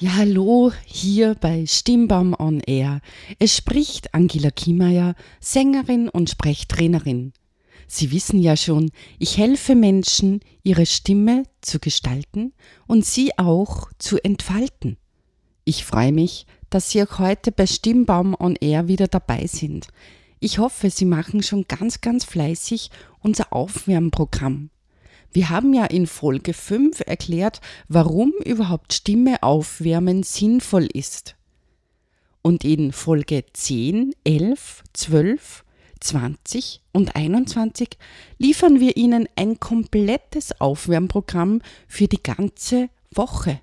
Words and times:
Ja, 0.00 0.16
hallo, 0.16 0.72
hier 0.84 1.36
bei 1.36 1.66
Stimmbaum 1.66 2.34
on 2.36 2.58
Air. 2.60 3.00
Es 3.38 3.56
spricht 3.56 4.12
Angela 4.12 4.50
Kiemeier, 4.50 5.14
Sängerin 5.38 6.08
und 6.08 6.28
Sprechtrainerin. 6.28 7.32
Sie 7.86 8.10
wissen 8.10 8.40
ja 8.40 8.56
schon, 8.56 8.90
ich 9.20 9.38
helfe 9.38 9.76
Menschen, 9.76 10.40
ihre 10.64 10.84
Stimme 10.84 11.44
zu 11.60 11.78
gestalten 11.78 12.52
und 12.88 13.04
sie 13.04 13.38
auch 13.38 13.88
zu 13.98 14.18
entfalten. 14.22 14.96
Ich 15.64 15.84
freue 15.84 16.12
mich, 16.12 16.46
dass 16.70 16.90
Sie 16.90 17.00
auch 17.00 17.20
heute 17.20 17.52
bei 17.52 17.66
Stimmbaum 17.66 18.34
on 18.36 18.56
Air 18.56 18.88
wieder 18.88 19.06
dabei 19.06 19.46
sind. 19.46 19.86
Ich 20.40 20.58
hoffe, 20.58 20.90
Sie 20.90 21.04
machen 21.04 21.44
schon 21.44 21.66
ganz, 21.68 22.00
ganz 22.00 22.24
fleißig 22.24 22.90
unser 23.20 23.52
Aufwärmprogramm. 23.52 24.70
Wir 25.34 25.50
haben 25.50 25.74
ja 25.74 25.84
in 25.86 26.06
Folge 26.06 26.54
5 26.54 27.00
erklärt, 27.00 27.60
warum 27.88 28.32
überhaupt 28.44 28.92
Stimme 28.92 29.42
aufwärmen 29.42 30.22
sinnvoll 30.22 30.84
ist. 30.84 31.34
Und 32.40 32.62
in 32.62 32.92
Folge 32.92 33.44
10, 33.52 34.14
11, 34.22 34.84
12, 34.92 35.64
20 35.98 36.82
und 36.92 37.16
21 37.16 37.98
liefern 38.38 38.78
wir 38.78 38.96
Ihnen 38.96 39.28
ein 39.34 39.58
komplettes 39.58 40.60
Aufwärmprogramm 40.60 41.62
für 41.88 42.06
die 42.06 42.22
ganze 42.22 42.88
Woche. 43.10 43.60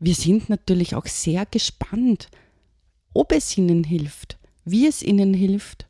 Wir 0.00 0.16
sind 0.16 0.48
natürlich 0.48 0.96
auch 0.96 1.06
sehr 1.06 1.46
gespannt, 1.46 2.28
ob 3.14 3.30
es 3.30 3.56
Ihnen 3.56 3.84
hilft, 3.84 4.36
wie 4.64 4.88
es 4.88 5.00
Ihnen 5.00 5.32
hilft 5.32 5.86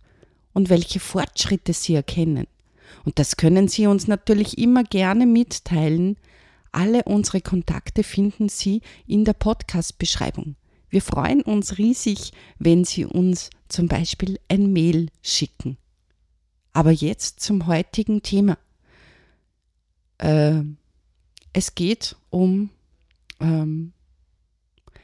und 0.52 0.68
welche 0.68 1.00
Fortschritte 1.00 1.72
Sie 1.72 1.94
erkennen. 1.94 2.46
Und 3.04 3.18
das 3.18 3.36
können 3.36 3.68
Sie 3.68 3.86
uns 3.86 4.06
natürlich 4.06 4.58
immer 4.58 4.84
gerne 4.84 5.26
mitteilen. 5.26 6.16
Alle 6.72 7.04
unsere 7.04 7.40
Kontakte 7.40 8.02
finden 8.02 8.48
Sie 8.48 8.82
in 9.06 9.24
der 9.24 9.32
Podcast-Beschreibung. 9.32 10.56
Wir 10.90 11.02
freuen 11.02 11.42
uns 11.42 11.78
riesig, 11.78 12.32
wenn 12.58 12.84
Sie 12.84 13.04
uns 13.04 13.50
zum 13.68 13.88
Beispiel 13.88 14.38
ein 14.48 14.72
Mail 14.72 15.10
schicken. 15.22 15.76
Aber 16.72 16.90
jetzt 16.90 17.40
zum 17.40 17.66
heutigen 17.66 18.22
Thema. 18.22 18.56
Äh, 20.18 20.62
es 21.52 21.74
geht 21.74 22.16
um, 22.30 22.70
ähm, 23.40 23.92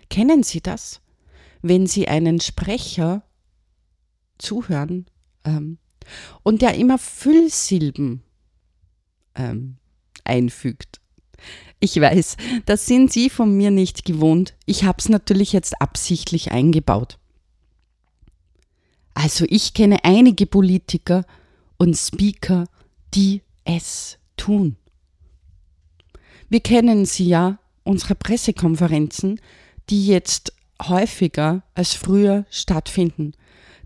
kennen 0.08 0.42
Sie 0.42 0.60
das? 0.60 1.00
Wenn 1.62 1.86
Sie 1.86 2.08
einen 2.08 2.40
Sprecher 2.40 3.22
zuhören, 4.38 5.06
ähm, 5.44 5.78
und 6.42 6.62
der 6.62 6.74
immer 6.74 6.98
Füllsilben 6.98 8.22
ähm, 9.34 9.76
einfügt. 10.24 11.00
Ich 11.80 12.00
weiß, 12.00 12.36
das 12.66 12.86
sind 12.86 13.12
Sie 13.12 13.28
von 13.28 13.56
mir 13.56 13.70
nicht 13.70 14.04
gewohnt. 14.04 14.54
Ich 14.64 14.84
habe 14.84 14.98
es 14.98 15.08
natürlich 15.08 15.52
jetzt 15.52 15.80
absichtlich 15.80 16.52
eingebaut. 16.52 17.18
Also 19.14 19.44
ich 19.48 19.74
kenne 19.74 20.04
einige 20.04 20.46
Politiker 20.46 21.24
und 21.76 21.96
Speaker, 21.96 22.66
die 23.14 23.42
es 23.64 24.18
tun. 24.36 24.76
Wir 26.48 26.60
kennen 26.60 27.06
sie 27.06 27.28
ja, 27.28 27.58
unsere 27.84 28.14
Pressekonferenzen, 28.14 29.40
die 29.90 30.06
jetzt 30.06 30.52
häufiger 30.82 31.62
als 31.74 31.94
früher 31.94 32.44
stattfinden. 32.50 33.32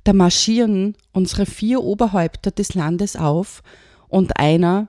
Da 0.08 0.14
marschieren 0.14 0.96
unsere 1.12 1.44
vier 1.44 1.82
Oberhäupter 1.84 2.50
des 2.50 2.72
Landes 2.72 3.14
auf 3.14 3.62
und 4.08 4.38
einer 4.38 4.88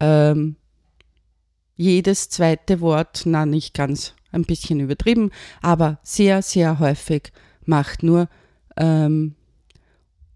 ähm, 0.00 0.56
jedes 1.76 2.30
zweite 2.30 2.80
Wort, 2.80 3.24
na 3.26 3.44
nicht 3.44 3.74
ganz, 3.74 4.14
ein 4.32 4.44
bisschen 4.44 4.80
übertrieben, 4.80 5.32
aber 5.60 5.98
sehr, 6.02 6.40
sehr 6.40 6.78
häufig 6.78 7.30
macht 7.66 8.02
nur 8.02 8.30
ähm, 8.78 9.34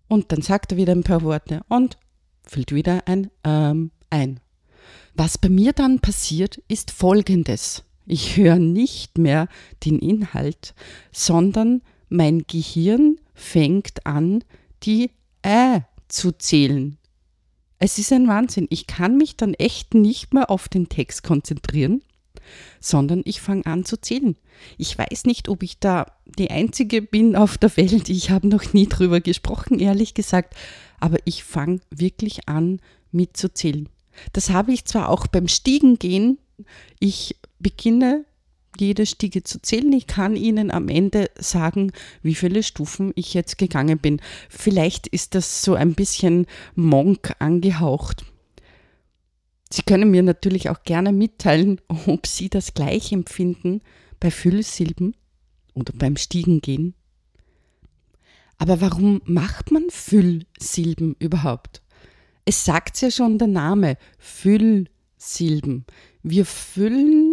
und 0.09 0.31
dann 0.31 0.43
sagt 0.43 0.73
er 0.73 0.77
wieder 0.77 0.93
ein 0.93 1.05
paar 1.05 1.23
Worte 1.23 1.63
und 1.71 1.97
füllt 2.43 2.75
wieder 2.75 3.09
ein 3.09 3.31
ähm, 3.45 3.93
ein. 4.11 4.41
Was 5.15 5.39
bei 5.39 5.49
mir 5.49 5.73
dann 5.73 6.01
passiert, 6.01 6.59
ist 6.69 6.91
folgendes. 6.91 7.83
Ich 8.05 8.37
höre 8.37 8.59
nicht 8.59 9.17
mehr 9.17 9.49
den 9.87 9.99
Inhalt, 10.01 10.75
sondern 11.13 11.81
mein 12.11 12.43
Gehirn 12.47 13.17
fängt 13.35 14.07
an, 14.07 14.45
die 14.83 15.11
Ä 15.45 15.83
zu 16.09 16.33
zählen. 16.33 16.99
Es 17.79 17.99
ist 17.99 18.13
ein 18.13 18.29
Wahnsinn. 18.29 18.69
Ich 18.71 18.87
kann 18.87 19.17
mich 19.17 19.37
dann 19.37 19.55
echt 19.55 19.95
nicht 19.95 20.33
mehr 20.33 20.51
auf 20.51 20.69
den 20.69 20.89
Text 20.89 21.25
konzentrieren, 21.25 22.03
sondern 22.81 23.23
ich 23.25 23.41
fange 23.41 23.67
an 23.67 23.85
zu 23.85 24.01
zählen. 24.01 24.37
Ich 24.79 24.97
weiß 24.97 25.25
nicht, 25.25 25.49
ob 25.49 25.63
ich 25.63 25.81
da 25.81 26.07
die 26.39 26.51
Einzige 26.51 27.03
bin 27.03 27.35
auf 27.35 27.59
der 27.59 27.77
Welt. 27.77 28.09
Ich 28.09 28.31
habe 28.31 28.47
noch 28.47 28.73
nie 28.73 28.87
drüber 28.87 29.21
gesprochen, 29.21 29.81
ehrlich 29.81 30.15
gesagt. 30.15 30.55
Aber 31.01 31.19
ich 31.25 31.43
fange 31.43 31.81
wirklich 31.91 32.49
an 32.49 32.81
mitzuzählen. 33.11 33.89
Das 34.33 34.51
habe 34.51 34.73
ich 34.73 34.85
zwar 34.85 35.09
auch 35.09 35.27
beim 35.27 35.49
Stiegengehen. 35.49 36.39
Ich 37.01 37.37
beginne 37.59 38.25
jede 38.79 39.07
Stiege 39.07 39.43
zu 39.43 39.61
zählen. 39.61 39.93
Ich 39.93 40.07
kann 40.07 40.37
Ihnen 40.37 40.71
am 40.71 40.89
Ende 40.89 41.31
sagen, 41.39 41.93
wie 42.23 42.35
viele 42.35 42.63
Stufen 42.63 43.13
ich 43.15 43.35
jetzt 43.35 43.59
gegangen 43.59 43.99
bin. 43.99 44.21
Vielleicht 44.49 45.07
ist 45.07 45.35
das 45.35 45.63
so 45.63 45.75
ein 45.75 45.95
bisschen 45.95 46.47
Monk 46.75 47.35
angehaucht. 47.39 48.25
Sie 49.71 49.83
können 49.83 50.11
mir 50.11 50.23
natürlich 50.23 50.69
auch 50.69 50.83
gerne 50.83 51.13
mitteilen, 51.13 51.81
ob 52.07 52.27
Sie 52.27 52.49
das 52.49 52.75
gleich 52.75 53.13
empfinden 53.13 53.81
bei 54.21 54.31
Füllsilben 54.31 55.17
oder 55.75 55.93
beim 55.97 56.17
Stiegengehen. 56.17 56.95
Aber 58.59 58.81
warum 58.81 59.23
macht 59.25 59.73
man 59.73 59.91
Füllsilben 59.91 61.17
überhaupt? 61.19 61.83
Es 62.45 62.65
sagt 62.65 63.01
ja 63.01 63.11
schon 63.11 63.39
der 63.39 63.49
Name, 63.49 63.97
Füllsilben. 64.19 65.85
Wir 66.23 66.45
füllen 66.45 67.32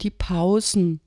die 0.00 0.10
Pausen. 0.10 1.00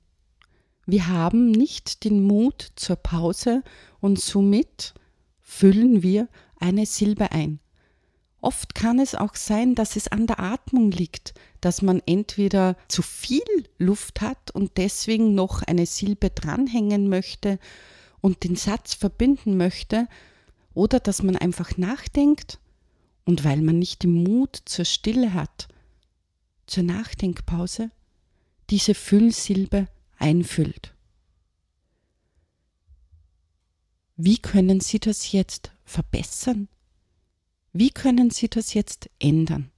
Wir 0.86 1.08
haben 1.08 1.50
nicht 1.50 2.04
den 2.04 2.22
Mut 2.24 2.72
zur 2.76 2.96
Pause 2.96 3.62
und 4.00 4.20
somit 4.20 4.94
füllen 5.40 6.02
wir 6.02 6.28
eine 6.58 6.86
Silbe 6.86 7.32
ein. 7.32 7.60
Oft 8.40 8.74
kann 8.74 8.98
es 8.98 9.14
auch 9.14 9.36
sein, 9.36 9.76
dass 9.76 9.94
es 9.94 10.08
an 10.08 10.26
der 10.26 10.40
Atmung 10.40 10.90
liegt, 10.90 11.32
dass 11.60 11.80
man 11.80 12.02
entweder 12.06 12.76
zu 12.88 13.00
viel 13.00 13.40
Luft 13.78 14.20
hat 14.20 14.50
und 14.50 14.76
deswegen 14.78 15.34
noch 15.36 15.62
eine 15.62 15.86
Silbe 15.86 16.30
dranhängen 16.30 17.08
möchte 17.08 17.60
und 18.20 18.42
den 18.42 18.56
Satz 18.56 18.94
verbinden 18.94 19.56
möchte, 19.56 20.08
oder 20.74 21.00
dass 21.00 21.22
man 21.22 21.36
einfach 21.36 21.76
nachdenkt 21.76 22.58
und 23.24 23.44
weil 23.44 23.60
man 23.60 23.78
nicht 23.78 24.02
den 24.02 24.24
Mut 24.24 24.60
zur 24.64 24.84
Stille 24.84 25.34
hat, 25.34 25.68
zur 26.66 26.82
Nachdenkpause, 26.82 27.90
diese 28.72 28.94
Füllsilbe 28.94 29.86
einfüllt. 30.16 30.94
Wie 34.16 34.38
können 34.38 34.80
Sie 34.80 34.98
das 34.98 35.30
jetzt 35.30 35.72
verbessern? 35.84 36.68
Wie 37.74 37.90
können 37.90 38.30
Sie 38.30 38.48
das 38.48 38.72
jetzt 38.72 39.10
ändern? 39.18 39.70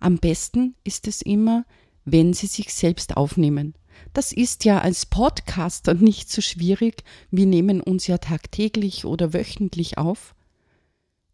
Am 0.00 0.18
besten 0.18 0.74
ist 0.82 1.06
es 1.06 1.22
immer, 1.22 1.64
wenn 2.04 2.32
Sie 2.32 2.48
sich 2.48 2.74
selbst 2.74 3.16
aufnehmen. 3.16 3.74
Das 4.12 4.32
ist 4.32 4.64
ja 4.64 4.80
als 4.80 5.06
Podcaster 5.06 5.94
nicht 5.94 6.32
so 6.32 6.42
schwierig. 6.42 7.04
Wir 7.30 7.46
nehmen 7.46 7.80
uns 7.80 8.08
ja 8.08 8.18
tagtäglich 8.18 9.04
oder 9.04 9.32
wöchentlich 9.32 9.98
auf. 9.98 10.34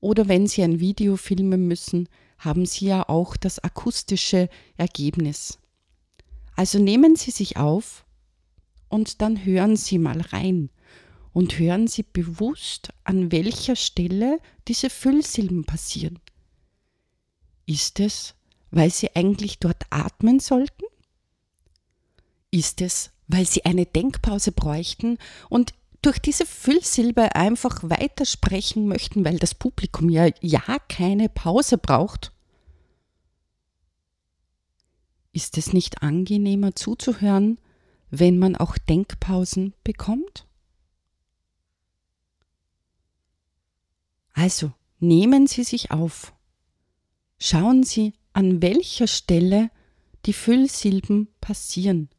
Oder 0.01 0.29
wenn 0.29 0.47
Sie 0.47 0.63
ein 0.63 0.79
Video 0.79 1.17
filmen 1.17 1.67
müssen, 1.67 2.11
haben 2.45 2.67
Sie 2.67 2.87
ja 2.87 3.09
auch 3.09 3.37
das 3.37 3.59
akustische 3.59 4.49
Ergebnis. 4.77 5.59
Also 6.57 6.79
nehmen 6.79 7.17
Sie 7.17 7.31
sich 7.31 7.57
auf 7.57 8.05
und 8.89 9.21
dann 9.23 9.45
hören 9.45 9.77
Sie 9.77 9.99
mal 9.99 10.21
rein 10.21 10.71
und 11.33 11.59
hören 11.59 11.89
Sie 11.89 12.05
bewusst, 12.05 12.91
an 13.03 13.33
welcher 13.33 13.77
Stelle 13.77 14.39
diese 14.69 14.89
Füllsilben 14.89 15.65
passieren. 15.65 16.21
Ist 17.67 17.99
es, 18.01 18.35
weil 18.71 18.91
Sie 18.91 19.15
eigentlich 19.17 19.59
dort 19.59 19.83
atmen 19.91 20.39
sollten? 20.39 20.85
Ist 22.51 22.81
es, 22.83 23.11
weil 23.27 23.47
Sie 23.47 23.65
eine 23.65 23.87
Denkpause 23.87 24.53
bräuchten 24.53 25.19
und 25.49 25.75
durch 26.03 26.19
diese 26.19 26.45
Füllsilbe 26.45 27.35
einfach 27.35 27.81
weitersprechen 27.83 28.87
möchten, 28.87 29.25
weil 29.25 29.39
das 29.39 29.55
Publikum 29.55 30.11
ja 30.11 30.29
ja 30.41 30.79
keine 30.89 31.29
Pause 31.29 31.79
braucht? 31.79 32.34
Ist 35.35 35.59
es 35.59 35.73
nicht 35.73 36.01
angenehmer 36.01 36.77
zuzuhören, 36.77 37.59
wenn 38.09 38.39
man 38.39 38.55
auch 38.55 38.79
Denkpausen 38.79 39.75
bekommt? 39.83 40.47
Also 44.33 44.73
nehmen 45.01 45.49
Sie 45.49 45.65
sich 45.65 45.91
auf. 45.91 46.33
Schauen 47.41 47.83
Sie, 47.83 48.13
an 48.33 48.63
welcher 48.63 49.09
Stelle 49.09 49.73
die 50.25 50.33
Füllsilben 50.33 51.27
passieren. 51.41 52.11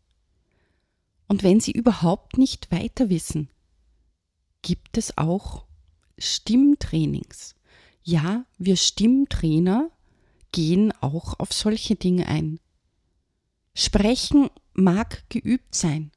Und 1.29 1.41
wenn 1.41 1.61
Sie 1.61 1.71
überhaupt 1.71 2.37
nicht 2.37 2.69
weiter 2.69 3.09
wissen, 3.09 3.47
gibt 4.61 4.97
es 4.97 5.17
auch 5.17 5.63
Stimmtrainings. 6.17 7.55
Ja, 8.03 8.45
wir 8.57 8.75
Stimmtrainer 8.75 9.89
gehen 10.51 10.91
auch 10.99 11.39
auf 11.39 11.53
solche 11.53 11.95
Dinge 11.95 12.27
ein. 12.27 12.59
Sprechen 13.77 14.49
mag 14.73 15.29
geübt 15.29 15.75
sein. 15.75 16.11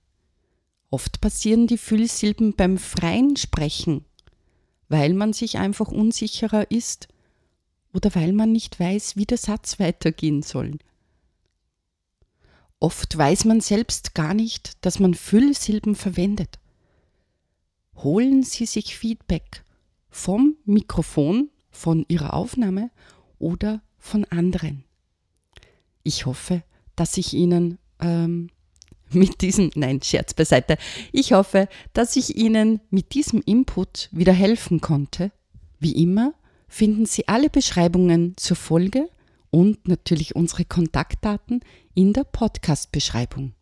Oft 0.90 1.20
passieren 1.20 1.66
die 1.66 1.76
Füllsilben 1.76 2.54
beim 2.54 2.78
freien 2.78 3.36
Sprechen, 3.36 4.04
weil 4.88 5.12
man 5.12 5.32
sich 5.32 5.58
einfach 5.58 5.88
unsicherer 5.88 6.70
ist 6.70 7.08
oder 7.92 8.14
weil 8.14 8.32
man 8.32 8.52
nicht 8.52 8.78
weiß, 8.78 9.16
wie 9.16 9.26
der 9.26 9.38
Satz 9.38 9.80
weitergehen 9.80 10.42
soll. 10.42 10.78
Oft 12.78 13.18
weiß 13.18 13.44
man 13.44 13.60
selbst 13.60 14.14
gar 14.14 14.34
nicht, 14.34 14.84
dass 14.86 15.00
man 15.00 15.14
Füllsilben 15.14 15.96
verwendet. 15.96 16.60
Holen 17.96 18.44
Sie 18.44 18.66
sich 18.66 18.96
Feedback 18.96 19.64
vom 20.10 20.56
Mikrofon, 20.64 21.50
von 21.70 22.06
Ihrer 22.08 22.34
Aufnahme 22.34 22.92
oder 23.40 23.82
von 23.98 24.24
anderen. 24.26 24.84
Ich 26.04 26.24
hoffe, 26.24 26.62
dass 26.98 27.16
ich 27.16 27.34
Ihnen 27.34 27.78
ähm, 28.00 28.50
mit 29.10 29.40
diesem, 29.40 29.70
nein, 29.74 30.02
Scherz 30.02 30.34
beiseite, 30.34 30.76
ich 31.12 31.32
hoffe, 31.32 31.68
dass 31.92 32.16
ich 32.16 32.36
Ihnen 32.36 32.80
mit 32.90 33.14
diesem 33.14 33.40
Input 33.44 34.08
wieder 34.12 34.32
helfen 34.32 34.80
konnte. 34.80 35.32
Wie 35.78 36.02
immer 36.02 36.34
finden 36.68 37.06
Sie 37.06 37.28
alle 37.28 37.48
Beschreibungen 37.48 38.36
zur 38.36 38.56
Folge 38.56 39.08
und 39.50 39.88
natürlich 39.88 40.36
unsere 40.36 40.64
Kontaktdaten 40.64 41.60
in 41.94 42.12
der 42.12 42.24
Podcast-Beschreibung. 42.24 43.54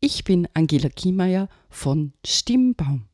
Ich 0.00 0.24
bin 0.24 0.48
Angela 0.54 0.88
Kiemeier 0.88 1.48
von 1.68 2.12
Stimmbaum. 2.26 3.06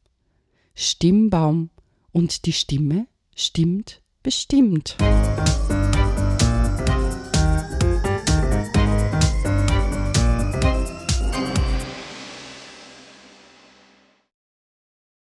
Stimmbaum 0.75 1.71
und 2.13 2.47
die 2.47 2.53
Stimme 2.53 3.07
stimmt 3.35 4.01
bestimmt. 4.23 4.97